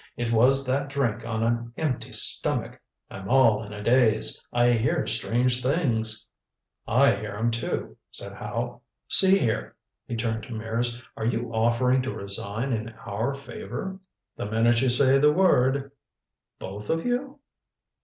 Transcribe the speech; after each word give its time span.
"It 0.17 0.31
was 0.31 0.65
that 0.65 0.89
drink 0.89 1.27
on 1.27 1.43
an 1.43 1.73
empty 1.77 2.11
stomach. 2.11 2.81
I'm 3.11 3.29
all 3.29 3.61
in 3.63 3.71
a 3.71 3.83
daze. 3.83 4.41
I 4.51 4.71
hear 4.71 5.05
strange 5.05 5.61
things." 5.61 6.27
"I 6.87 7.13
hear 7.17 7.33
'em, 7.35 7.51
too," 7.51 7.97
said 8.09 8.33
Howe. 8.33 8.81
"See 9.07 9.37
here" 9.37 9.75
he 10.07 10.15
turned 10.15 10.41
to 10.45 10.53
Mears 10.53 10.99
"are 11.15 11.25
you 11.27 11.51
offering 11.53 12.01
to 12.01 12.15
resign 12.15 12.73
in 12.73 12.89
our 13.05 13.35
favor?" 13.35 13.99
"The 14.37 14.47
minute 14.47 14.81
you 14.81 14.89
say 14.89 15.19
the 15.19 15.31
word." 15.31 15.91
"Both 16.57 16.89
of 16.89 17.05
you?" 17.05 17.37